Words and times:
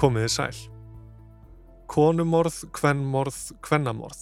Komiði 0.00 0.28
sæl. 0.32 0.58
Konumorð, 1.92 2.54
kvennmorð, 2.72 3.38
kvennamorð. 3.60 4.20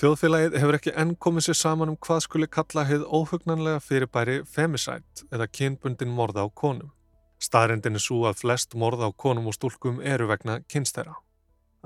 Þjóðfélagið 0.00 0.56
hefur 0.58 0.78
ekki 0.80 0.94
enn 0.98 1.12
komið 1.22 1.44
sér 1.46 1.58
saman 1.60 1.92
um 1.92 1.98
hvað 2.02 2.24
skuli 2.24 2.48
kalla 2.50 2.82
heið 2.88 3.04
óhugnanlega 3.06 3.84
fyrirbæri 3.84 4.40
femicide 4.50 5.28
eða 5.30 5.46
kynbundin 5.46 6.10
morða 6.10 6.42
á 6.42 6.50
konum. 6.50 6.90
Staðrindin 7.38 8.00
er 8.00 8.02
svo 8.02 8.24
að 8.26 8.40
flest 8.40 8.74
morða 8.74 9.06
á 9.06 9.10
konum 9.14 9.46
og 9.46 9.54
stúlkum 9.54 10.02
eru 10.02 10.26
vegna 10.26 10.58
kynstæra. 10.66 11.14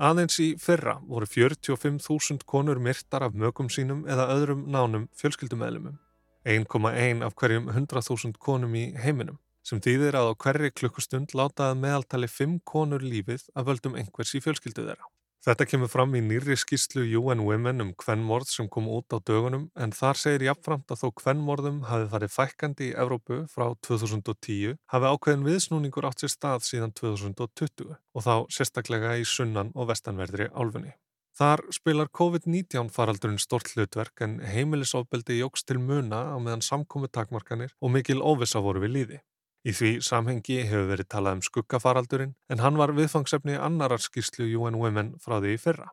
Aðeins 0.01 0.39
í 0.41 0.49
fyrra 0.57 0.97
voru 1.05 1.29
45.000 1.29 2.41
konur 2.49 2.81
myrtar 2.81 3.27
af 3.27 3.37
mögum 3.37 3.69
sínum 3.69 4.01
eða 4.09 4.31
öðrum 4.33 4.65
nánum 4.65 5.05
fjölskyldumæðlumum. 5.21 6.01
1,1 6.41 7.21
af 7.21 7.37
hverjum 7.37 7.69
100.000 7.69 8.41
konum 8.41 8.73
í 8.73 8.87
heiminum 8.97 9.37
sem 9.67 9.81
þýðir 9.83 10.17
að 10.19 10.31
á 10.31 10.39
hverri 10.43 10.73
klukkustund 10.73 11.33
látaði 11.37 11.79
meðaltali 11.85 12.29
5 12.29 12.59
konur 12.67 13.03
lífið 13.05 13.47
að 13.55 13.71
völdum 13.71 13.97
einhvers 13.99 14.35
í 14.37 14.43
fjölskyldu 14.43 14.85
þeirra. 14.87 15.09
Þetta 15.41 15.65
kemur 15.65 15.89
fram 15.89 16.11
í 16.13 16.19
nýri 16.21 16.53
skýslu 16.53 17.01
UN 17.17 17.39
Women 17.47 17.81
um 17.81 17.93
kvennmorð 17.97 18.51
sem 18.53 18.67
kom 18.69 18.85
út 18.93 19.09
á 19.09 19.17
dögunum 19.17 19.63
en 19.73 19.93
þar 19.97 20.19
segir 20.21 20.43
jafnframt 20.45 20.93
að 20.93 21.01
þó 21.01 21.07
kvennmorðum 21.17 21.79
hafi 21.89 22.05
farið 22.11 22.33
fækkandi 22.35 22.89
í 22.91 22.97
Evrópu 23.03 23.39
frá 23.49 23.71
2010 23.87 24.77
hafi 24.93 25.13
ákveðin 25.15 25.47
viðsnúningur 25.47 26.05
átt 26.11 26.21
sér 26.21 26.33
stað 26.35 26.67
síðan 26.67 26.93
2020 26.93 27.89
og 27.89 28.27
þá 28.27 28.35
sérstaklega 28.53 29.15
í 29.17 29.25
sunnan 29.25 29.73
og 29.73 29.89
vestanverðri 29.89 30.51
álfunni. 30.53 30.93
Þar 31.41 31.65
spilar 31.73 32.13
COVID-19 32.13 32.93
faraldurinn 32.93 33.41
stort 33.41 33.73
hlutverk 33.73 34.21
en 34.21 34.37
heimilisofbeldi 34.45 35.39
jóks 35.39 35.65
til 35.65 35.79
muna 35.81 36.21
á 36.29 36.37
meðan 36.37 36.61
samkomi 36.61 37.09
takmarkanir 37.09 37.73
og 37.81 37.95
mikil 37.97 38.21
óvisa 38.21 38.61
voru 38.61 38.85
við 38.85 38.97
líði. 38.99 39.21
Í 39.61 39.73
því 39.77 39.89
samhengi 40.01 40.63
hefur 40.65 40.87
verið 40.89 41.07
talað 41.13 41.35
um 41.37 41.41
skuggafaraldurinn 41.45 42.31
en 42.49 42.61
hann 42.63 42.79
var 42.79 42.95
viðfangsefni 42.97 43.59
annarar 43.61 44.01
skýrslu 44.01 44.47
UN 44.57 44.79
Women 44.81 45.11
frá 45.21 45.37
því 45.37 45.53
fyrra. 45.61 45.91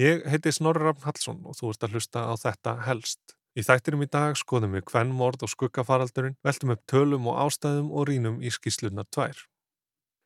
Ég 0.00 0.24
heiti 0.30 0.54
Snorri 0.56 0.86
Rafn 0.86 1.04
Hallsson 1.04 1.42
og 1.44 1.58
þú 1.58 1.74
ert 1.74 1.84
að 1.84 1.98
hlusta 1.98 2.24
á 2.24 2.32
þetta 2.40 2.74
helst. 2.86 3.36
Í 3.58 3.66
þættinum 3.66 4.06
í 4.06 4.08
dag 4.08 4.38
skoðum 4.40 4.78
við 4.78 4.86
kvennmord 4.88 5.44
og 5.44 5.52
skuggafaraldurinn, 5.52 6.38
veltum 6.46 6.72
upp 6.72 6.84
tölum 6.88 7.28
og 7.28 7.40
ástæðum 7.44 7.92
og 7.92 8.08
rínum 8.08 8.40
í 8.40 8.52
skýrslunar 8.54 9.10
tvær. 9.12 9.36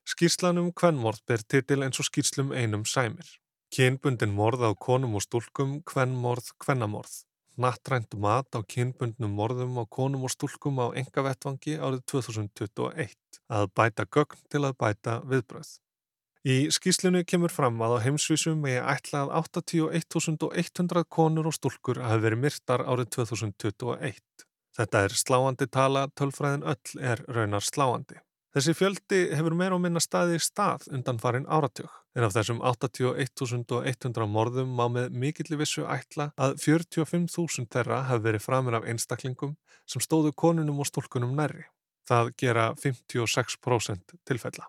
Skýrslanum 0.06 0.70
kvennmord 0.77 1.25
ber 1.27 1.42
titil 1.42 1.83
eins 1.83 1.98
og 1.98 2.06
skýrslum 2.06 2.55
einum 2.55 2.84
sæmir. 2.87 3.27
Kynbundin 3.75 4.37
morð 4.37 4.69
á 4.69 4.70
konum 4.78 5.17
og 5.19 5.25
stúlkum, 5.25 5.81
kvennmorð, 5.89 6.53
kvennamorð 6.62 7.25
nattrænt 7.60 8.14
mat 8.19 8.50
á 8.56 8.60
kynbundnum 8.62 9.33
morðum 9.38 9.78
á 9.78 9.84
konum 9.86 10.27
og 10.27 10.33
stúlkum 10.34 10.80
á 10.83 10.91
enga 10.98 11.24
vettvangi 11.27 11.78
árið 11.78 12.02
2021 12.10 13.41
að 13.48 13.70
bæta 13.77 14.06
gögn 14.06 14.44
til 14.50 14.62
að 14.64 14.77
bæta 14.80 15.20
viðbröð. 15.28 15.70
Í 16.44 16.69
skýslinu 16.77 17.22
kemur 17.25 17.52
fram 17.52 17.78
að 17.80 17.97
á 17.97 17.98
heimsvísum 18.05 18.58
megi 18.60 18.82
ætla 18.82 19.22
að 19.25 19.30
81.100 19.62 21.06
konur 21.08 21.48
og 21.48 21.56
stúlkur 21.56 22.02
hafi 22.05 22.20
verið 22.27 22.42
myrtar 22.42 22.84
árið 22.84 23.14
2021. 23.16 24.20
Þetta 24.75 25.05
er 25.06 25.14
sláandi 25.16 25.69
tala, 25.70 26.08
tölfræðin 26.19 26.66
öll 26.69 27.00
er 27.00 27.25
raunar 27.32 27.64
sláandi. 27.64 28.19
Þessi 28.55 28.75
fjöldi 28.77 29.20
hefur 29.32 29.56
meira 29.56 29.78
og 29.78 29.80
minna 29.86 30.02
staði 30.02 30.36
í 30.36 30.42
stað 30.42 30.84
undan 30.92 31.16
farin 31.22 31.48
áratug, 31.48 31.88
en 32.14 32.26
af 32.26 32.34
þessum 32.36 32.60
81.100 32.62 34.28
morðum 34.30 34.74
má 34.78 34.84
með 34.92 35.14
mikilli 35.18 35.58
vissu 35.58 35.86
ætla 35.90 36.30
að 36.38 36.56
45.000 36.62 37.66
þeirra 37.74 38.04
hafi 38.10 38.26
verið 38.28 38.44
framir 38.44 38.78
af 38.78 38.86
einstaklingum 38.90 39.56
sem 39.90 40.02
stóðu 40.02 40.32
konunum 40.32 40.80
og 40.82 40.88
stúlkunum 40.91 41.34
nærri. 41.36 41.66
Það 42.08 42.30
gera 42.41 42.70
56% 42.78 44.16
tilfella. 44.28 44.69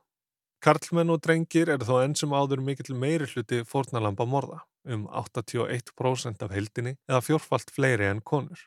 Karlmenn 0.66 1.14
og 1.14 1.22
drengir 1.22 1.70
eru 1.70 1.86
þó 1.86 2.00
enn 2.02 2.16
sem 2.18 2.32
áður 2.34 2.64
mikill 2.66 2.96
meiri 2.98 3.28
hluti 3.30 3.62
fornalamba 3.70 4.26
morða, 4.26 4.64
um 4.90 5.06
81% 5.12 6.42
af 6.42 6.56
heldinni 6.56 6.96
eða 7.10 7.22
fjórfalt 7.22 7.74
fleiri 7.76 8.10
en 8.10 8.24
konur. 8.26 8.58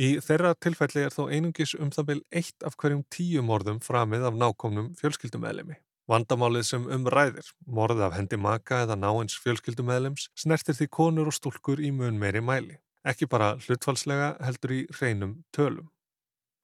Í 0.00 0.14
þeirra 0.24 0.54
tilfelli 0.56 1.04
er 1.04 1.12
þó 1.12 1.26
einungis 1.28 1.74
um 1.76 1.90
það 1.92 2.08
byrj 2.08 2.22
eitt 2.40 2.64
af 2.64 2.78
hverjum 2.80 3.02
tíu 3.12 3.42
morðum 3.44 3.82
framið 3.84 4.24
af 4.30 4.38
nákomnum 4.40 4.94
fjölskyldumæðlemi. 4.96 5.76
Vandamálið 6.10 6.64
sem 6.66 6.86
umræðir, 6.90 7.46
morðið 7.62 8.06
af 8.08 8.16
hendi 8.16 8.38
maka 8.40 8.82
eða 8.82 8.96
náins 8.98 9.36
fjölskyldumæðlems, 9.44 10.28
snertir 10.34 10.74
því 10.74 10.88
konur 10.90 11.30
og 11.30 11.36
stúlkur 11.36 11.82
í 11.82 11.92
mun 11.94 12.18
meiri 12.18 12.42
mæli. 12.42 12.78
Ekki 13.06 13.28
bara 13.30 13.54
hlutfalslega 13.62 14.32
heldur 14.42 14.74
í 14.74 14.80
hreinum 14.96 15.36
tölum. 15.54 15.90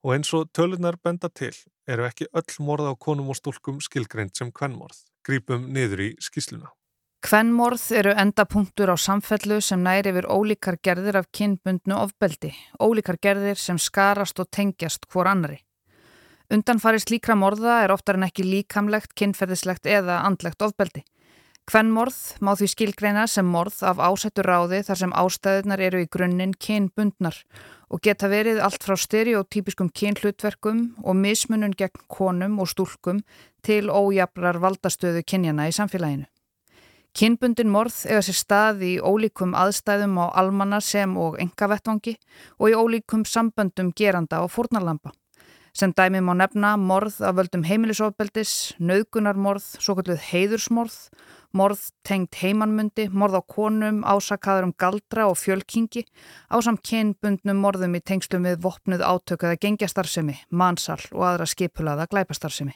Og 0.03 0.15
eins 0.15 0.31
og 0.35 0.51
tölunar 0.55 0.99
benda 1.03 1.31
til 1.31 1.55
eru 1.89 2.07
ekki 2.07 2.29
öll 2.35 2.59
morð 2.63 2.91
á 2.91 2.95
konum 2.99 3.31
og 3.31 3.39
stúlkum 3.39 3.79
skilgreint 3.83 4.37
sem 4.39 4.51
kvennmorð. 4.55 4.99
Grípum 5.27 5.71
niður 5.75 6.05
í 6.07 6.11
skísluna. 6.23 6.71
Kvennmorð 7.23 7.89
eru 7.99 8.13
endapunktur 8.15 8.93
á 8.95 8.97
samfellu 8.99 9.59
sem 9.63 9.83
næri 9.83 10.13
yfir 10.13 10.29
ólíkar 10.31 10.79
gerðir 10.83 11.19
af 11.19 11.31
kynbundnu 11.35 11.97
ofbeldi, 11.99 12.53
ólíkar 12.79 13.19
gerðir 13.19 13.59
sem 13.59 13.79
skarast 13.79 14.39
og 14.39 14.51
tengjast 14.55 15.09
hvor 15.11 15.27
annari. 15.27 15.59
Undanfarist 16.49 17.11
líkra 17.13 17.35
morða 17.37 17.83
er 17.85 17.93
oftar 17.93 18.17
en 18.17 18.25
ekki 18.25 18.47
líkamlegt, 18.47 19.13
kynferðislegt 19.21 19.85
eða 19.85 20.23
andlegt 20.25 20.63
ofbeldi. 20.65 21.03
Kvennmorð 21.69 22.17
má 22.41 22.55
því 22.57 22.67
skilgreina 22.73 23.27
sem 23.29 23.45
morð 23.45 23.83
af 23.85 23.99
ásættu 24.01 24.41
ráði 24.47 24.79
þar 24.87 25.01
sem 25.03 25.13
ástæðunar 25.13 25.83
eru 25.85 26.01
í 26.01 26.09
grunninn 26.09 26.55
kynbundnar 26.57 27.37
og 27.93 28.01
geta 28.01 28.31
verið 28.33 28.63
allt 28.65 28.87
frá 28.87 28.97
stereotypiskum 28.97 29.91
kynhlutverkum 29.93 30.81
og 31.05 31.21
mismunun 31.21 31.77
gegn 31.77 32.09
konum 32.09 32.57
og 32.65 32.73
stúlkum 32.73 33.21
til 33.61 33.93
ójabrar 33.93 34.57
valdastöðu 34.65 35.21
kynjana 35.29 35.69
í 35.69 35.77
samfélaginu. 35.77 36.25
Kinnbundin 37.13 37.69
morð 37.69 38.01
eiga 38.09 38.25
sér 38.25 38.41
stað 38.41 38.85
í 38.89 38.97
ólíkum 39.05 39.53
aðstæðum 39.53 40.17
á 40.25 40.33
almanna 40.41 40.81
sem 40.81 41.13
og 41.21 41.37
engavettvangi 41.45 42.17
og 42.57 42.73
í 42.73 42.77
ólíkum 42.81 43.29
samböndum 43.29 43.93
geranda 43.93 44.41
og 44.41 44.55
fórnarlampa. 44.57 45.13
Sem 45.79 45.93
dæmi 45.95 46.19
má 46.19 46.33
nefna 46.35 46.73
morð 46.75 47.21
af 47.23 47.37
völdum 47.39 47.63
heimilisofbeldis, 47.63 48.53
nauðgunarmorð, 48.83 49.63
svo 49.79 49.95
kalluð 49.95 50.25
heiðursmorð, 50.27 50.95
morð 51.55 51.85
tengt 52.03 52.35
heimannmundi, 52.41 53.05
morð 53.15 53.37
á 53.39 53.43
konum, 53.47 54.01
ásakaður 54.03 54.67
um 54.67 54.73
galdra 54.75 55.29
og 55.31 55.37
fjölkingi, 55.39 56.03
ásam 56.51 56.81
kinnbundnum 56.83 57.61
morðum 57.63 57.95
í 57.95 58.01
tengslum 58.03 58.49
við 58.49 58.59
vopnuð 58.65 59.05
átökaða 59.07 59.61
gengjastarfsemi, 59.63 60.35
mansal 60.51 60.99
og 61.13 61.23
aðra 61.29 61.47
skipulaða 61.47 62.09
glæpastarfsemi. 62.11 62.75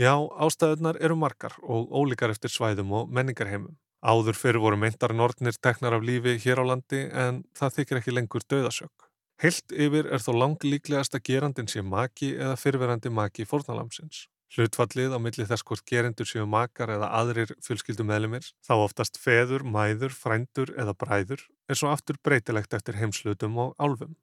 Já, 0.00 0.14
ástæðunar 0.16 0.96
eru 1.04 1.18
margar 1.20 1.58
og 1.60 1.92
ólíkar 1.92 2.32
eftir 2.32 2.54
svæðum 2.54 2.96
og 2.96 3.12
menningarheimum. 3.12 3.76
Áður 4.00 4.40
fyrir 4.40 4.64
voru 4.64 4.80
meintar 4.80 5.12
nortnir 5.12 5.60
teknar 5.60 5.98
af 5.98 6.06
lífi 6.06 6.38
hér 6.46 6.64
á 6.64 6.72
landi 6.72 7.04
en 7.12 7.44
það 7.52 7.76
þykir 7.76 8.00
ekki 8.00 8.16
lengur 8.16 8.48
döðasök. 8.48 9.07
Helt 9.42 9.72
yfir 9.72 10.08
er 10.10 10.22
þó 10.22 10.32
lang 10.34 10.64
líklegast 10.64 11.14
að 11.14 11.24
gerandin 11.28 11.70
sé 11.70 11.82
maki 11.82 12.32
eða 12.36 12.56
fyrverandi 12.58 13.12
maki 13.14 13.46
fórnalamsins. 13.46 14.26
Hlutfallið 14.56 15.12
á 15.14 15.18
milli 15.20 15.44
þess 15.46 15.66
hvort 15.68 15.84
gerendur 15.86 16.26
séu 16.26 16.46
makar 16.48 16.90
eða 16.94 17.10
aðrir 17.18 17.52
fjölskyldu 17.64 18.06
meðlumir, 18.08 18.48
þá 18.64 18.72
oftast 18.78 19.20
feður, 19.20 19.62
mæður, 19.62 20.16
frændur 20.16 20.72
eða 20.72 20.96
bræður, 20.96 21.44
er 21.68 21.78
svo 21.78 21.92
aftur 21.92 22.16
breytilegt 22.24 22.74
eftir 22.74 22.96
heimslutum 22.96 23.60
og 23.60 23.76
álfum. 23.76 24.16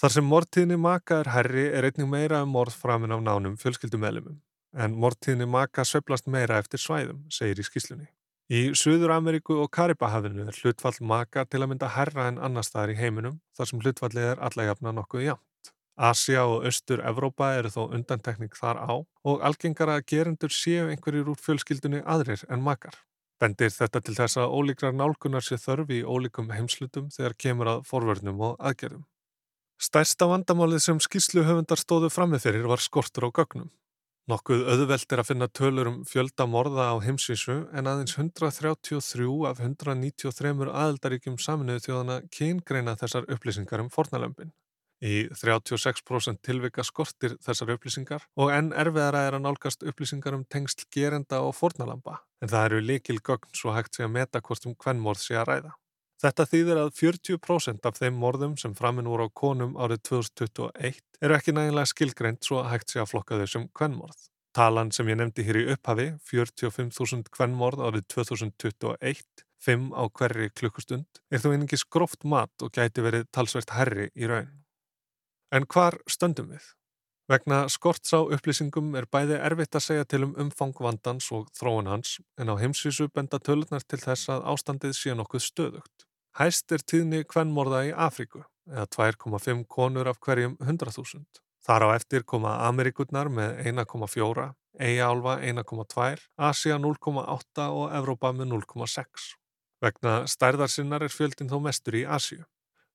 Þar 0.00 0.16
sem 0.16 0.30
mortíðni 0.30 0.78
maka 0.78 1.20
er 1.20 1.34
herri 1.34 1.66
er 1.68 1.90
einnig 1.90 2.08
meira 2.08 2.40
um 2.46 2.54
morð 2.54 2.78
framin 2.78 3.12
af 3.12 3.26
nánum 3.26 3.58
fjölskyldu 3.60 4.00
meðlumum 4.00 4.40
en 4.72 4.96
mortíðni 4.96 5.46
maka 5.48 5.84
söblast 5.84 6.28
meira 6.32 6.58
eftir 6.62 6.80
svæðum, 6.80 7.24
segir 7.30 7.60
í 7.60 7.66
skýslunni. 7.66 8.08
Í 8.50 8.72
Suður 8.74 9.14
Ameríku 9.14 9.54
og 9.62 9.70
Karibahafinu 9.70 10.48
er 10.48 10.56
hlutfall 10.58 10.98
maka 11.06 11.44
til 11.46 11.60
að 11.62 11.70
mynda 11.70 11.92
herra 11.94 12.26
en 12.28 12.40
annar 12.42 12.66
staðar 12.66 12.92
í 12.92 12.98
heiminum 12.98 13.38
þar 13.56 13.70
sem 13.70 13.80
hlutfallið 13.84 14.26
er 14.32 14.42
allajafna 14.42 14.92
nokkuð 14.96 15.26
jæmt. 15.28 15.70
Asia 15.96 16.42
og 16.48 16.66
Östur 16.66 17.02
Evrópa 17.06 17.52
eru 17.58 17.70
þó 17.70 17.82
undantekning 17.94 18.52
þar 18.56 18.80
á 18.82 18.92
og 18.98 19.46
algengara 19.46 20.00
gerendur 20.02 20.50
séu 20.50 20.88
einhverjir 20.90 21.30
úr 21.30 21.38
fjölskyldunni 21.38 22.02
aðrir 22.02 22.42
en 22.48 22.64
makar. 22.64 22.96
Bendir 23.38 23.70
þetta 23.70 24.00
til 24.00 24.16
þess 24.16 24.38
að 24.38 24.52
ólíkrar 24.56 24.94
nálgunar 24.96 25.44
sé 25.44 25.58
þörfi 25.60 26.00
í 26.00 26.06
ólíkum 26.06 26.50
heimslutum 26.50 27.08
þegar 27.14 27.38
kemur 27.44 27.70
að 27.76 27.86
forvörnum 27.86 28.40
og 28.48 28.56
aðgerðum. 28.58 29.04
Stærsta 29.82 30.28
vandamálið 30.30 30.84
sem 30.84 31.00
skýrslu 31.02 31.42
höfundar 31.46 31.80
stóðu 31.80 32.10
frammið 32.12 32.44
fyrir 32.46 32.68
var 32.70 32.82
skortur 32.82 33.26
á 33.26 33.30
gögnum. 33.34 33.70
Nokkuð 34.30 34.60
auðvelt 34.70 35.12
er 35.12 35.18
að 35.18 35.26
finna 35.32 35.46
tölur 35.50 35.88
um 35.90 35.94
fjölda 36.06 36.44
morða 36.46 36.92
á 36.94 36.96
heimsvísu 37.02 37.56
en 37.74 37.88
aðeins 37.90 38.14
133 38.14 39.32
af 39.48 39.58
193 39.58 40.70
aðeldaríkjum 40.70 41.40
saminuðu 41.42 41.82
þjóðana 41.88 42.20
kyngreina 42.30 42.94
þessar 43.00 43.26
upplýsingar 43.26 43.82
um 43.82 43.90
fornalömpin. 43.90 44.52
Í 45.02 45.26
36% 45.34 46.38
tilvika 46.46 46.84
skortir 46.86 47.34
þessar 47.42 47.74
upplýsingar 47.74 48.28
og 48.38 48.54
enn 48.54 48.70
erfiðara 48.70 49.24
er 49.26 49.40
að 49.40 49.48
nálgast 49.48 49.82
upplýsingar 49.82 50.38
um 50.38 50.46
tengsl 50.46 50.86
gerenda 50.94 51.42
og 51.42 51.56
fornalampa 51.58 52.20
en 52.42 52.50
það 52.54 52.68
eru 52.68 52.82
likil 52.92 53.18
gögn 53.18 53.50
svo 53.58 53.74
hægt 53.74 53.98
sé 53.98 54.06
að 54.06 54.14
meta 54.20 54.38
hvort 54.38 54.70
um 54.70 54.78
hvern 54.78 55.02
morð 55.02 55.26
sé 55.26 55.34
að 55.34 55.48
ræða. 55.50 55.74
Þetta 56.22 56.44
þýðir 56.46 56.78
að 56.78 56.90
40% 57.00 57.86
af 57.88 57.96
þeim 57.98 58.18
morðum 58.22 58.52
sem 58.60 58.74
framinn 58.78 59.08
voru 59.10 59.24
á 59.26 59.30
konum 59.34 59.72
árið 59.74 60.04
2021 60.06 61.00
eru 61.18 61.34
ekki 61.34 61.54
nægilega 61.56 61.90
skilgreint 61.90 62.46
svo 62.46 62.60
að 62.60 62.68
hægt 62.70 62.92
sé 62.92 63.00
að 63.02 63.08
flokka 63.10 63.40
þau 63.40 63.48
sem 63.50 63.64
kvennmorð. 63.74 64.28
Talan 64.54 64.92
sem 64.94 65.08
ég 65.10 65.18
nefndi 65.18 65.42
hér 65.42 65.58
í 65.58 65.64
upphafi, 65.72 66.04
45.000 66.30 67.32
kvennmorð 67.34 67.82
árið 67.88 68.04
2021, 68.14 69.24
5 69.66 69.88
á 69.98 70.02
hverri 70.14 70.46
klukkustund, 70.54 71.08
er 71.32 71.42
þó 71.42 71.48
einingis 71.56 71.82
gróft 71.90 72.22
mat 72.22 72.54
og 72.62 72.70
gæti 72.70 73.02
verið 73.02 73.26
talsvert 73.34 73.74
herri 73.74 74.06
í 74.14 74.30
raun. 74.30 74.52
En 75.50 75.66
hvar 75.66 75.98
stöndum 76.06 76.52
við? 76.54 76.70
Vegna 77.32 77.64
skorts 77.72 78.14
á 78.14 78.22
upplýsingum 78.22 78.94
er 78.98 79.10
bæði 79.10 79.40
erfitt 79.42 79.74
að 79.74 79.86
segja 79.88 80.06
til 80.06 80.22
um 80.28 80.38
umfang 80.38 80.78
vandans 80.78 81.32
og 81.34 81.50
þróun 81.58 81.90
hans 81.90 82.20
en 82.38 82.50
á 82.50 82.54
heimsvísu 82.62 83.08
benda 83.10 83.42
tölurnar 83.42 83.82
til 83.82 83.98
þess 84.02 84.30
að 84.36 84.46
ástandið 84.54 84.98
sé 84.98 85.18
nokkuð 85.18 85.46
stöðugt. 85.50 86.06
Hæst 86.32 86.72
er 86.72 86.80
tíðni 86.80 87.26
kvennmorða 87.28 87.82
í 87.90 87.92
Afríku 87.92 88.40
eða 88.70 88.86
2,5 88.94 89.66
konur 89.68 90.08
af 90.08 90.20
hverjum 90.24 90.54
100.000. 90.64 91.26
Þar 91.62 91.84
á 91.84 91.88
eftir 91.92 92.24
koma 92.24 92.54
Amerikurnar 92.66 93.28
með 93.28 93.60
1,4, 93.68 94.46
Eiaálfa 94.80 95.34
1,2, 95.44 96.22
Asia 96.48 96.78
0,8 96.80 97.66
og 97.68 97.92
Evrópa 97.98 98.32
með 98.32 98.48
0,6. 98.54 99.28
Vegna 99.84 100.14
stærðarsinnar 100.24 101.04
er 101.04 101.12
fjöldin 101.12 101.52
þó 101.52 101.58
mestur 101.68 102.00
í 102.00 102.06
Asju, 102.08 102.40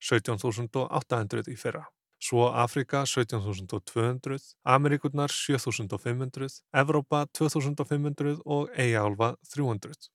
17.800 0.02 1.54
í 1.54 1.56
fyrra. 1.62 1.86
Svo 2.18 2.50
Afrika 2.50 3.04
17.200, 3.06 4.42
Amerikurnar 4.66 5.30
7.500, 5.30 6.64
Evrópa 6.74 7.28
2.500 7.38 8.40
og 8.46 8.72
Eiaálfa 8.74 9.36
300. 9.54 10.10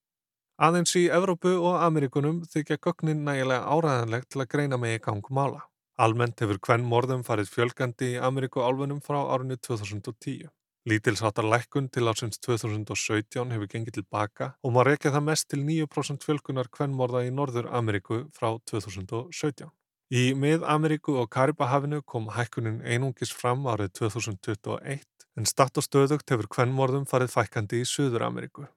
Aðeins 0.63 0.93
í 0.95 1.09
Evrópu 1.11 1.57
og 1.59 1.81
Amerikunum 1.83 2.37
þykja 2.47 2.77
gögnin 2.85 3.25
nægilega 3.27 3.67
áræðanlegt 3.67 4.29
til 4.31 4.43
að 4.45 4.51
greina 4.53 4.77
með 4.79 4.93
í 4.95 4.99
gang 5.03 5.31
mála. 5.35 5.65
Almennt 5.99 6.39
hefur 6.39 6.61
hvern 6.63 6.85
morðum 6.87 7.25
farið 7.27 7.49
fjölgandi 7.51 8.13
í 8.13 8.21
Ameríku 8.23 8.63
álfunum 8.63 9.01
frá 9.03 9.17
árunni 9.25 9.57
2010. 9.59 10.53
Lítilsáttar 10.87 11.49
lækkun 11.51 11.89
til 11.91 12.07
ásins 12.07 12.39
2017 12.47 13.51
hefur 13.57 13.71
gengið 13.73 13.97
tilbaka 13.97 14.53
og 14.63 14.77
maður 14.77 14.93
rekja 14.93 15.13
það 15.17 15.27
mest 15.33 15.49
til 15.51 15.65
9% 15.67 16.27
fjölkunar 16.29 16.71
hvernmorða 16.79 17.25
í 17.27 17.33
Norður 17.35 17.67
Ameríku 17.81 18.21
frá 18.37 18.53
2017. 18.71 19.67
Í 20.15 20.23
mið 20.39 20.63
Ameríku 20.77 21.17
og 21.19 21.27
Karibahafinu 21.35 22.05
kom 22.07 22.31
hækkunin 22.37 22.85
einungis 22.87 23.35
fram 23.35 23.67
árið 23.67 23.97
2021 24.05 25.03
en 25.35 25.51
statt 25.51 25.83
og 25.83 25.89
stöðugt 25.89 26.31
hefur 26.31 26.47
hvernmorðum 26.55 27.09
farið 27.11 27.35
fækandi 27.35 27.83
í 27.83 27.91
Suður 27.97 28.29
Ameríku. 28.29 28.69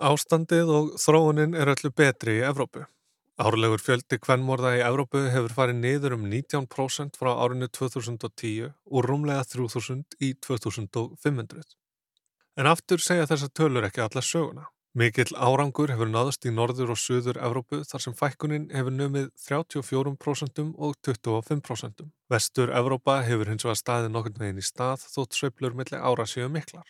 Ástandið 0.00 0.70
og 0.72 0.92
þróunin 0.96 1.52
er 1.58 1.68
öllu 1.74 1.90
betri 1.92 2.38
í 2.38 2.44
Evrópu. 2.48 2.86
Árlegur 3.42 3.80
fjöldi 3.80 4.18
kvennmorða 4.20 4.76
í 4.78 4.82
Evrópu 4.86 5.26
hefur 5.32 5.52
farið 5.56 5.80
niður 5.82 6.14
um 6.16 6.24
19% 6.30 7.18
frá 7.20 7.32
árinu 7.32 7.68
2010 7.68 8.70
og 8.72 9.04
rúmlega 9.04 9.44
3000 9.44 10.16
í 10.20 10.32
2500. 10.46 11.64
En 12.56 12.68
aftur 12.68 13.00
segja 13.00 13.28
þessa 13.28 13.48
tölur 13.52 13.88
ekki 13.88 14.04
alla 14.04 14.22
söguna. 14.24 14.68
Mikill 14.92 15.32
árangur 15.36 15.88
hefur 15.88 16.08
náðast 16.12 16.44
í 16.44 16.52
norður 16.52 16.92
og 16.92 17.00
söður 17.00 17.40
Evrópu 17.40 17.80
þar 17.88 18.04
sem 18.04 18.16
fækkunin 18.16 18.66
hefur 18.76 18.92
nömið 18.92 19.30
34% 19.48 20.64
og 20.76 20.98
25%. 21.08 22.08
Vestur 22.32 22.72
Evrópa 22.76 23.22
hefur 23.24 23.48
hins 23.48 23.64
vegar 23.64 23.80
staðið 23.80 24.12
nokkur 24.12 24.36
meginn 24.40 24.60
í 24.60 24.66
stað 24.68 25.06
þótt 25.14 25.36
söiblur 25.36 25.76
millir 25.76 26.04
ára 26.04 26.28
séu 26.28 26.52
miklar. 26.52 26.84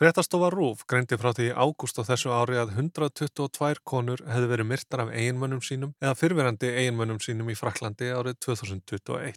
Fréttastofa 0.00 0.48
Rúf 0.48 0.86
greindi 0.88 1.16
frá 1.20 1.34
því 1.36 1.50
ágúst 1.52 1.98
á 2.00 2.08
þessu 2.08 2.30
ári 2.32 2.56
að 2.56 2.70
122 2.72 3.82
konur 3.84 4.22
hefði 4.24 4.46
verið 4.48 4.66
myrtar 4.70 5.02
af 5.02 5.10
eiginmönnum 5.12 5.60
sínum 5.60 5.90
eða 6.00 6.14
fyrverandi 6.16 6.70
eiginmönnum 6.72 7.18
sínum 7.20 7.50
í 7.52 7.56
Fraklandi 7.58 8.08
árið 8.08 8.38
2021. 8.46 9.36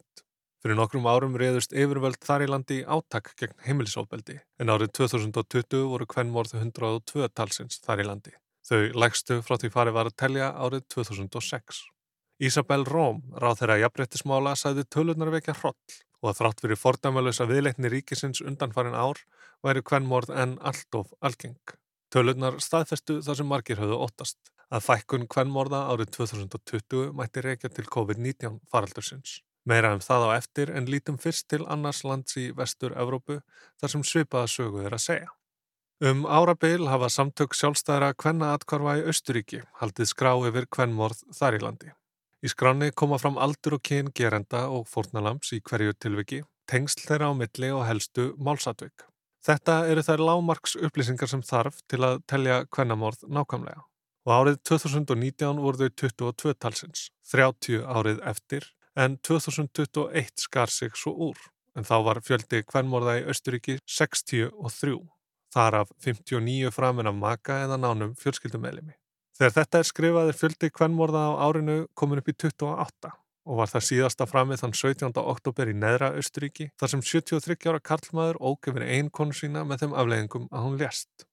Fyrir 0.63 0.79
nokkrum 0.79 1.09
árum 1.11 1.35
reyðust 1.35 1.75
yfirvöld 1.75 2.21
þar 2.23 2.45
í 2.45 2.47
landi 2.53 2.77
í 2.79 2.85
átak 2.95 3.33
gegn 3.41 3.59
heimilisofbeldi 3.65 4.37
en 4.63 4.71
árið 4.71 4.93
2020 5.01 5.83
voru 5.91 6.07
kvennmorð 6.15 6.55
102 6.61 7.27
talsins 7.35 7.83
þar 7.83 8.05
í 8.05 8.07
landi. 8.07 8.31
Þau 8.63 8.79
lægstu 9.03 9.41
frá 9.43 9.59
því 9.59 9.73
farið 9.75 9.99
var 9.99 10.13
að 10.13 10.17
telja 10.23 10.49
árið 10.55 10.87
2006. 10.95 11.83
Ísabel 12.39 12.87
Róm, 12.87 13.19
ráð 13.35 13.65
þeirra 13.65 13.81
jafnbrettismála, 13.83 14.55
sæði 14.55 14.87
tölunar 14.87 15.35
vekja 15.35 15.59
hroll 15.59 15.75
og 16.23 16.31
að 16.31 16.39
þrátt 16.39 16.63
fyrir 16.63 16.79
fordæmalösa 16.79 17.47
viðleikni 17.49 17.91
ríkisins 17.91 18.41
undanfarin 18.41 18.95
ár 18.95 19.19
væri 19.63 19.83
kvennmorð 19.83 20.31
en 20.31 20.57
allt 20.63 20.95
of 20.95 21.11
algeng. 21.21 21.59
Tölunar 22.13 22.59
staðfestu 22.63 23.19
þar 23.25 23.39
sem 23.39 23.49
margir 23.49 23.81
höfðu 23.81 23.99
óttast 24.05 24.53
að 24.73 24.85
fækkun 24.87 25.27
kvennmorða 25.29 25.83
árið 25.91 26.13
2020 26.17 27.11
mætti 27.17 27.43
reykja 27.43 27.69
til 27.73 27.85
COVID-19 27.91 28.61
faraldursins. 28.71 29.41
Meira 29.65 29.93
um 29.95 30.01
það 30.03 30.27
á 30.27 30.29
eftir 30.37 30.71
en 30.75 30.89
lítum 30.91 31.19
fyrst 31.19 31.47
til 31.51 31.63
annars 31.71 32.03
lands 32.03 32.35
í 32.39 32.49
vestur 32.55 32.95
Evrópu 32.99 33.39
þar 33.79 33.93
sem 33.93 34.03
svipaða 34.07 34.51
sögu 34.51 34.83
er 34.83 34.95
að 34.95 35.05
segja. 35.05 35.31
Um 36.03 36.25
árabil 36.27 36.89
hafa 36.91 37.07
samtök 37.07 37.55
sjálfstæðra 37.55 38.11
kvennaatkvarfa 38.19 38.97
í 38.99 39.05
Östuríki 39.11 39.61
haldið 39.79 40.09
skrá 40.11 40.33
yfir 40.49 40.67
kvennmorð 40.67 41.21
þar 41.37 41.59
í 41.59 41.63
landi. 41.63 41.93
Í 42.43 42.49
skráni 42.51 42.89
koma 42.91 43.15
fram 43.15 43.37
aldur 43.39 43.77
og 43.77 43.85
kyn 43.87 44.09
gerenda 44.11 44.65
og 44.67 44.89
fórnalamps 44.91 45.53
í 45.55 45.61
hverju 45.63 45.93
tilviki, 45.95 46.41
tengsl 46.67 47.05
þeirra 47.07 47.29
á 47.31 47.33
milli 47.39 47.69
og 47.71 47.85
helstu 47.87 48.33
málsatveik. 48.35 49.05
Þetta 49.47 49.75
eru 49.91 50.03
þær 50.03 50.23
lámarks 50.27 50.75
upplýsingar 50.75 51.31
sem 51.31 51.43
þarf 51.43 51.77
til 51.87 52.01
að 52.03 52.17
telja 52.27 52.57
kvennamorð 52.67 53.23
nákvæmlega. 53.31 53.85
Og 54.27 54.33
árið 54.35 54.59
2019 54.67 55.61
voru 55.63 55.79
þau 55.79 55.95
22 56.03 56.53
talsins, 56.59 57.05
30 57.31 57.83
árið 57.87 58.19
eftir, 58.27 58.67
en 58.95 59.15
2021 59.23 60.43
skar 60.43 60.71
sig 60.71 60.95
svo 60.99 61.15
úr. 61.29 61.39
En 61.75 61.87
þá 61.87 61.95
var 62.07 62.21
fjöldi 62.27 62.59
kvennmorða 62.67 63.21
í 63.21 63.23
Östuríki 63.31 63.77
63, 63.87 64.99
þar 65.55 65.79
af 65.83 65.95
59 66.03 66.75
framin 66.75 67.07
af 67.07 67.15
maka 67.15 67.61
eða 67.63 67.79
nánum 67.79 68.15
fjölskyldumælimi. 68.19 68.95
Þegar 69.33 69.53
þetta 69.57 69.79
er 69.79 69.89
skrifaðir 69.89 70.37
fjöldi 70.37 70.69
kvennmorða 70.69 71.25
á 71.25 71.31
árinu 71.47 71.77
komin 71.97 72.21
upp 72.21 72.29
í 72.29 72.35
28 72.37 73.13
og 73.43 73.59
var 73.59 73.71
það 73.71 73.85
síðasta 73.87 74.27
framið 74.29 74.61
þann 74.61 74.75
17. 74.79 75.19
oktober 75.19 75.71
í 75.71 75.75
neðra 75.75 76.13
Östuríki 76.19 76.69
þar 76.79 76.93
sem 76.93 77.03
73 77.03 77.57
ára 77.71 77.81
karlmaður 77.83 78.39
ógefir 78.39 78.85
einn 78.85 79.09
konu 79.11 79.35
sína 79.35 79.65
með 79.67 79.83
þeim 79.83 79.95
afleggingum 79.99 80.49
að 80.51 80.67
hún 80.67 80.77
lést. 80.79 81.25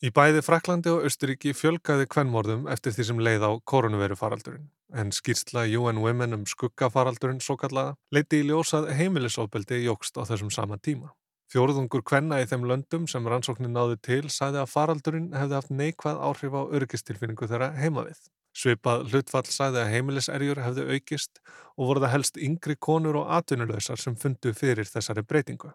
Í 0.00 0.08
bæði 0.16 0.40
Fraklandi 0.40 0.88
og 0.94 1.04
Östuríki 1.04 1.52
fjölgaði 1.52 2.06
kvennmorðum 2.08 2.68
eftir 2.72 2.94
því 2.96 3.04
sem 3.10 3.18
leið 3.20 3.42
á 3.44 3.52
koronavirufaraldurinn 3.68 4.70
en 4.96 5.12
skýrstla 5.12 5.66
UN 5.76 6.00
Women 6.00 6.38
um 6.38 6.46
skuggafaraldurinn 6.48 7.42
svo 7.44 7.58
kallaða 7.60 7.98
leiti 8.14 8.40
í 8.40 8.46
ljósað 8.48 8.88
heimilisofbeldi 8.96 9.82
jógst 9.84 10.16
á 10.16 10.24
þessum 10.24 10.54
sama 10.54 10.80
tíma. 10.80 11.12
Fjóruðungur 11.50 12.04
kvenna 12.06 12.36
í 12.38 12.46
þeim 12.46 12.62
löndum 12.70 13.06
sem 13.10 13.24
rannsóknin 13.26 13.72
náði 13.74 13.96
til 14.06 14.22
sæði 14.30 14.60
að 14.62 14.68
faraldurinn 14.70 15.32
hefði 15.34 15.56
haft 15.58 15.72
neikvæð 15.74 16.20
áhrif 16.28 16.54
á 16.54 16.62
örgistilfinningu 16.78 17.48
þeirra 17.50 17.72
heima 17.74 18.04
við. 18.06 18.20
Svipað 18.54 19.08
hlutfall 19.10 19.46
sæði 19.50 19.80
að 19.82 19.90
heimiliserjur 19.96 20.62
hefði 20.62 20.86
aukist 20.94 21.42
og 21.74 21.90
voru 21.90 22.04
það 22.04 22.14
helst 22.14 22.38
yngri 22.38 22.76
konur 22.78 23.18
og 23.22 23.34
atvinnulösar 23.40 23.98
sem 23.98 24.14
fundu 24.14 24.54
fyrir 24.54 24.86
þessari 24.86 25.26
breytingu. 25.26 25.72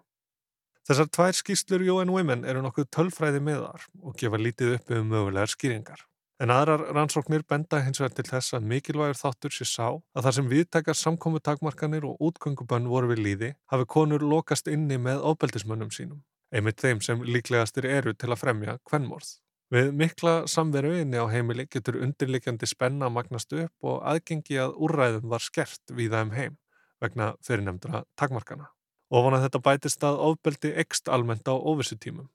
Þessar 0.87 1.11
tvær 1.11 1.39
skýslur 1.41 1.83
UN 1.91 2.13
Women 2.13 2.47
eru 2.47 2.63
nokkuð 2.63 2.91
tölfræði 2.95 3.43
meðar 3.43 3.87
og 3.99 4.15
gefa 4.19 4.39
lítið 4.39 4.77
upp 4.77 4.95
um 4.95 5.07
mögulegar 5.11 5.51
skýringar. 5.51 6.03
En 6.43 6.51
aðrar 6.51 6.81
rannsóknir 6.91 7.45
benda 7.47 7.77
hins 7.79 8.01
vegar 8.01 8.11
til 8.17 8.25
þess 8.27 8.55
að 8.57 8.65
mikilvægur 8.67 9.15
þáttur 9.15 9.53
sé 9.55 9.67
sá 9.69 9.85
að 9.87 10.25
þar 10.25 10.35
sem 10.37 10.49
viðtækar 10.51 10.97
samkomu 10.99 11.39
takmarkanir 11.39 12.03
og 12.09 12.19
útgöngubönn 12.27 12.89
voru 12.91 13.13
við 13.13 13.21
líði 13.23 13.51
hafi 13.71 13.87
konur 13.95 14.25
lokast 14.33 14.67
inni 14.67 14.97
með 14.99 15.23
ofbeldismönnum 15.31 15.93
sínum, 15.95 16.19
einmitt 16.51 16.83
þeim 16.83 16.99
sem 17.07 17.23
líklegastir 17.23 17.87
eru 17.87 18.11
til 18.11 18.33
að 18.33 18.41
fremja 18.43 18.75
kvennmorð. 18.83 19.31
Við 19.71 19.95
mikla 19.95 20.35
samveru 20.51 20.91
inni 21.05 21.23
á 21.23 21.25
heimili 21.31 21.69
getur 21.71 22.01
undirlikjandi 22.03 22.67
spenna 22.67 23.07
magnast 23.09 23.55
upp 23.55 23.87
og 23.87 24.03
aðgengi 24.03 24.59
að 24.59 24.75
úrræðum 24.75 25.31
var 25.31 25.47
skert 25.47 25.95
við 25.95 26.19
þeim 26.19 26.27
um 26.27 26.35
heim 26.35 26.61
vegna 26.99 27.31
fyrirnemdra 27.47 28.03
takmarkana. 28.19 28.73
Ofan 29.07 29.39
að 29.39 29.47
þetta 29.47 29.67
bætist 29.69 30.03
að 30.03 30.19
ofbeldi 30.27 30.75
ekst 30.83 31.07
almennt 31.07 31.47
á 31.47 31.55
óvissutímum 31.55 32.27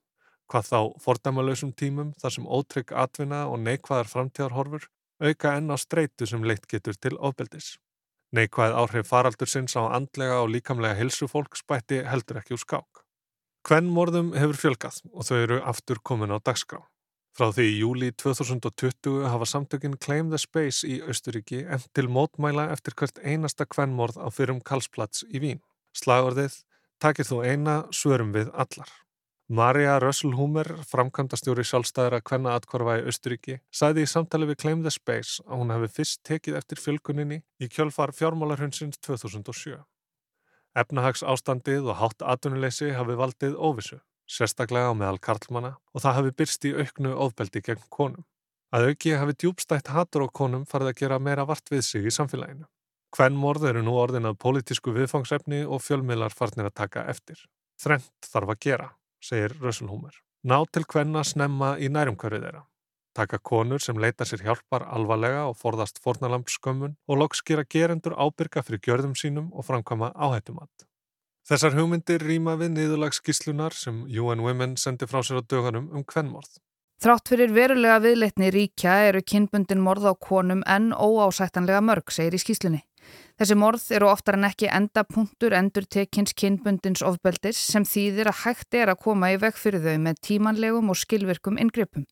hvað 0.50 0.70
þá 0.70 0.80
fordæmalösum 1.04 1.70
tímum 1.78 2.10
þar 2.20 2.34
sem 2.36 2.48
ótrygg 2.48 2.92
atvinna 2.92 3.44
og 3.50 3.62
neikvæðar 3.62 4.10
framtíðarhorfur 4.10 4.88
auka 5.20 5.54
enn 5.56 5.70
á 5.70 5.76
streitu 5.78 6.26
sem 6.26 6.44
leitt 6.44 6.66
getur 6.70 6.96
til 6.96 7.18
ofbeldis. 7.18 7.76
Neikvæð 8.34 8.76
áhrif 8.78 9.08
faraldur 9.10 9.50
sinns 9.50 9.76
á 9.78 9.90
andlega 9.90 10.40
og 10.42 10.52
líkamlega 10.54 10.98
hilsufólk 10.98 11.58
spætti 11.58 12.00
heldur 12.06 12.40
ekki 12.40 12.54
úr 12.56 12.62
skák. 12.62 13.02
Hvenn 13.66 13.90
morðum 13.92 14.32
hefur 14.38 14.58
fjölgað 14.62 15.02
og 15.12 15.26
þau 15.28 15.36
eru 15.36 15.58
aftur 15.72 16.00
komin 16.02 16.32
á 16.32 16.38
dagskrá. 16.38 16.80
Frá 17.36 17.50
því 17.54 17.66
í 17.68 17.76
júli 17.82 18.08
2020 18.18 19.26
hafa 19.30 19.46
samtökinn 19.46 19.98
Claim 20.02 20.30
the 20.30 20.38
Space 20.40 20.86
í 20.86 20.98
Östuríki 21.02 21.62
enn 21.66 21.84
til 21.94 22.08
mótmæla 22.10 22.70
eftir 22.74 22.96
hvert 22.96 23.20
einasta 23.22 23.66
kvennmorð 23.66 24.18
á 24.18 24.26
fyrrum 24.34 24.62
Karlsplats 24.64 25.26
í 25.28 25.42
Vín. 25.42 25.60
Slagorðið 25.94 26.62
takir 27.02 27.28
þú 27.28 27.44
eina, 27.46 27.76
svörum 27.94 28.34
við 28.34 28.50
allar. 28.54 28.90
Marja 29.50 29.96
Rösselhúmer, 29.98 30.68
framkvæmdastjóri 30.86 31.64
sjálfstæðara 31.66 32.20
kvenna 32.22 32.52
atkvarfa 32.54 33.00
í 33.00 33.08
Östuríki, 33.10 33.56
sæði 33.74 34.04
í 34.06 34.10
samtali 34.10 34.46
við 34.46 34.60
Claim 34.62 34.84
the 34.84 34.92
Space 34.94 35.42
að 35.42 35.58
hún 35.58 35.72
hefði 35.74 35.88
fyrst 35.96 36.20
tekið 36.28 36.58
eftir 36.60 36.78
fjölguninni 36.78 37.38
í 37.58 37.66
kjölfar 37.66 38.12
fjármálarhundsins 38.14 39.00
2007. 39.02 39.80
Efnahags 40.78 41.24
ástandið 41.26 41.90
og 41.90 41.98
hátt 41.98 42.22
atvinnuleysi 42.22 42.92
hafi 42.94 43.16
valdið 43.18 43.56
óvissu, 43.58 43.98
sérstaklega 44.30 44.94
á 44.94 44.98
meðal 45.00 45.18
karlmana 45.18 45.72
og 45.90 46.04
það 46.06 46.16
hafi 46.20 46.34
byrst 46.38 46.68
í 46.70 46.72
auknu 46.78 47.16
ofbeldi 47.26 47.64
gegn 47.72 47.82
konum. 47.90 48.22
Að 48.70 48.92
auki 48.92 49.16
hafi 49.18 49.34
djúbstætt 49.34 49.90
hatur 49.90 50.28
á 50.30 50.36
konum 50.42 50.62
farið 50.62 50.92
að 50.92 50.98
gera 51.02 51.18
meira 51.18 51.48
vart 51.50 51.74
við 51.74 51.82
sig 51.88 52.06
í 52.06 52.14
samfélaginu. 52.14 52.70
Hvernmorð 53.18 53.66
eru 53.72 53.82
nú 53.82 53.98
orðin 53.98 54.30
að 54.30 54.38
pólitísku 54.46 54.94
viðfangsefni 54.94 55.64
og 55.66 55.82
fjölmiðlar 55.82 56.38
farnir 56.38 56.70
að 56.70 56.78
taka 56.84 57.08
eftir. 57.10 57.42
Þrennt 57.82 58.28
þarf 58.30 58.54
að 58.54 58.62
gera, 58.62 58.90
segir 59.20 59.54
Rösselhúmer. 59.60 60.12
Ná 60.44 60.64
til 60.72 60.84
hvenna 60.88 61.22
snemma 61.24 61.74
í 61.78 61.88
nærumkverfið 61.92 62.46
þeirra. 62.46 62.62
Taka 63.14 63.40
konur 63.42 63.82
sem 63.82 63.98
leita 63.98 64.24
sér 64.24 64.44
hjálpar 64.46 64.84
alvarlega 64.86 65.48
og 65.50 65.58
forðast 65.58 65.98
fornalampskömmun 66.04 66.94
og 67.08 67.18
loks 67.18 67.42
gera 67.42 67.64
gerendur 67.66 68.14
ábyrga 68.14 68.62
fyrir 68.62 68.80
gjörðum 68.86 69.16
sínum 69.18 69.50
og 69.52 69.66
framkama 69.66 70.12
áhættumatt. 70.14 70.86
Þessar 71.50 71.74
hugmyndir 71.74 72.22
rýma 72.22 72.54
við 72.60 72.76
niðurlagsskíslunar 72.76 73.74
sem 73.74 74.04
UN 74.06 74.44
Women 74.44 74.76
sendi 74.78 75.08
frá 75.10 75.24
sér 75.26 75.40
á 75.40 75.42
döganum 75.42 75.90
um 75.90 76.04
hvernmorð. 76.06 76.60
Þrátt 77.00 77.32
fyrir 77.32 77.52
verulega 77.56 77.96
viðleitni 78.04 78.50
ríkja 78.52 78.98
eru 79.08 79.22
kynbundin 79.24 79.80
morð 79.80 80.04
á 80.06 80.14
konum 80.14 80.60
en 80.68 80.90
óásættanlega 80.92 81.80
mörg, 81.80 82.12
segir 82.12 82.36
í 82.36 82.40
skýslunni. 82.42 82.82
Þessi 83.40 83.56
morð 83.56 83.84
eru 83.96 84.10
oftar 84.10 84.36
en 84.38 84.48
ekki 84.50 84.68
endapunktur 84.68 85.56
endur 85.56 85.86
tekins 85.88 86.34
kynbundins 86.36 87.02
ofbeldis 87.06 87.60
sem 87.72 87.86
þýðir 87.88 88.30
að 88.32 88.42
hægt 88.44 88.76
er 88.76 88.92
að 88.92 89.02
koma 89.06 89.32
í 89.32 89.38
veg 89.40 89.56
fyrir 89.56 89.84
þau 89.84 89.98
með 90.06 90.20
tímanlegum 90.28 90.92
og 90.92 91.00
skilvirkum 91.00 91.60
inngripum. 91.62 92.06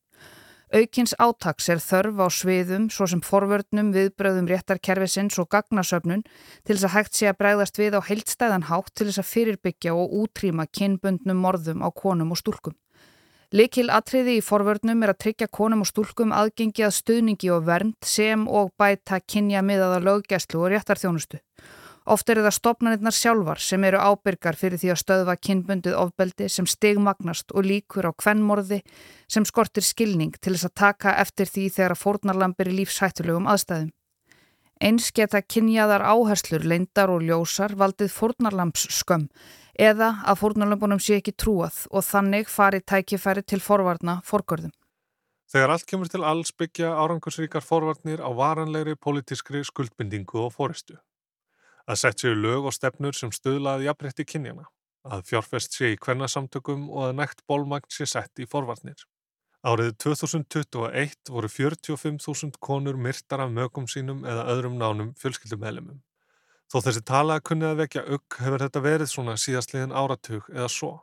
Aukins 0.69 1.15
átaks 1.17 1.65
er 1.73 1.79
þörf 1.81 2.19
á 2.21 2.27
sviðum 2.29 2.91
svo 2.93 3.07
sem 3.09 3.23
forvörnum, 3.25 3.87
viðbröðum 3.95 4.49
réttarkerfisins 4.51 5.39
og 5.41 5.49
gagnasöfnun 5.49 6.21
til 6.61 6.75
þess 6.75 6.85
að 6.85 6.93
hægt 6.93 7.17
sé 7.17 7.29
að 7.31 7.39
bregðast 7.39 7.81
við 7.81 7.97
á 7.97 8.05
heildstæðan 8.05 8.67
hátt 8.69 8.93
til 8.93 9.07
þess 9.09 9.23
að 9.23 9.31
fyrirbyggja 9.31 9.95
og 9.97 10.13
útrýma 10.21 10.67
kynbundnum 10.69 11.41
morðum 11.41 11.81
á 11.81 11.89
konum 11.89 12.35
og 12.35 12.41
stúlkum. 12.43 12.77
Likil 13.49 13.87
atriði 13.89 14.35
í 14.37 14.41
forvörnum 14.45 14.99
er 15.01 15.09
að 15.09 15.23
tryggja 15.23 15.47
konum 15.49 15.81
og 15.81 15.87
stúlkum 15.89 16.33
aðgengi 16.37 16.83
að 16.85 16.93
stuðningi 16.99 17.49
og 17.49 17.63
vernd 17.65 17.97
sem 18.05 18.43
og 18.45 18.69
bæta 18.77 19.17
kynja 19.25 19.63
miðaða 19.65 20.03
löggæslu 20.05 20.61
og 20.61 20.69
réttarþjónustu. 20.75 21.39
Oft 22.13 22.29
eru 22.29 22.43
það 22.45 22.55
stopnarnirnar 22.59 23.17
sjálfar 23.17 23.61
sem 23.65 23.83
eru 23.89 23.97
ábyrgar 23.97 24.57
fyrir 24.57 24.77
því 24.81 24.93
að 24.93 25.01
stöðva 25.01 25.35
kynbundið 25.41 25.97
ofbeldi 25.97 26.45
sem 26.49 26.69
stigmagnast 26.69 27.49
og 27.53 27.65
líkur 27.65 28.09
á 28.09 28.13
kvennmorði 28.13 28.83
sem 29.25 29.45
skortir 29.45 29.85
skilning 29.85 30.37
til 30.37 30.53
þess 30.53 30.69
að 30.69 30.77
taka 30.85 31.17
eftir 31.17 31.49
því 31.49 31.69
þegar 31.73 31.97
að 31.97 32.03
fórnarlampir 32.05 32.69
í 32.69 32.77
lífshættulegum 32.83 33.49
aðstæðum. 33.49 33.89
Eins 34.79 35.09
geta 35.11 35.41
kynjaðar 35.43 36.05
áherslur, 36.07 36.63
leindar 36.63 37.11
og 37.11 37.25
ljósar 37.27 37.73
valdið 37.75 38.13
fórnarlamps 38.15 38.85
skömm 38.95 39.25
eða 39.75 40.13
að 40.23 40.39
fórnarlömpunum 40.39 41.01
sé 41.03 41.17
ekki 41.19 41.33
trúað 41.35 41.81
og 41.91 42.05
þannig 42.07 42.47
fari 42.47 42.79
tækifæri 42.79 43.43
til 43.43 43.59
forvarna 43.63 44.21
forgörðum. 44.27 44.71
Þegar 45.51 45.73
allt 45.73 45.85
kemur 45.89 46.07
til 46.11 46.23
alls 46.23 46.53
byggja 46.55 46.93
árangursríkar 46.95 47.65
forvarnir 47.65 48.23
á 48.23 48.29
varanlegri 48.31 48.95
politískri 48.95 49.65
skuldbindingu 49.67 50.45
og 50.45 50.55
fóristu. 50.55 50.95
Að 51.89 51.99
sett 51.99 52.23
séu 52.23 52.35
lög 52.37 52.69
og 52.69 52.75
stefnur 52.75 53.17
sem 53.17 53.31
stuðlaði 53.35 53.89
jafnrétti 53.89 54.27
kynjana, 54.29 54.67
að 55.03 55.25
fjárfest 55.27 55.75
sé 55.75 55.95
í 55.95 55.99
hvernasamtökum 55.99 56.87
og 56.87 57.09
að 57.09 57.15
nægt 57.19 57.43
bólmagn 57.49 57.91
sé 57.91 58.07
sett 58.07 58.39
í 58.39 58.47
forvarnir. 58.47 58.99
Árið 59.59 59.97
2021 59.99 61.31
voru 61.33 61.47
45.000 61.51 62.55
konur 62.63 62.95
myrtar 62.95 63.41
af 63.43 63.49
mögum 63.51 63.89
sínum 63.91 64.21
eða 64.23 64.45
öðrum 64.53 64.77
nánum 64.79 65.09
fjölskyldumhelimum. 65.19 65.99
Þó 66.71 66.77
þessi 66.85 67.03
tala 67.03 67.39
kunni 67.43 67.67
að 67.67 67.81
vekja 67.83 68.05
ugg 68.07 68.39
hefur 68.39 68.63
þetta 68.63 68.83
verið 68.85 69.11
svona 69.11 69.35
síðastliðin 69.35 69.91
áratug 69.91 70.47
eða 70.53 70.69
svo. 70.71 70.93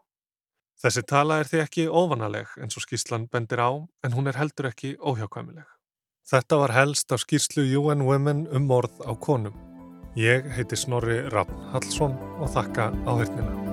Þessi 0.80 1.04
tala 1.04 1.40
er 1.42 1.50
því 1.50 1.62
ekki 1.66 1.86
óvanaleg 1.88 2.56
eins 2.56 2.78
og 2.80 2.86
skýrslan 2.86 3.28
bendir 3.28 3.60
á 3.60 3.72
en 3.76 4.16
hún 4.16 4.30
er 4.30 4.40
heldur 4.40 4.70
ekki 4.70 4.96
óhjákvæmileg. 4.96 5.68
Þetta 6.26 6.62
var 6.62 6.76
helst 6.78 7.12
af 7.12 7.26
skýrslu 7.26 7.66
UN 7.76 8.08
Women 8.08 8.46
um 8.48 8.68
morð 8.72 9.04
á 9.04 9.12
konum. 9.20 9.54
Ég 10.16 10.48
heiti 10.56 10.80
Snorri 10.80 11.20
Raffn 11.28 11.70
Hallsson 11.74 12.16
og 12.40 12.48
þakka 12.56 12.92
áhörnina. 13.04 13.65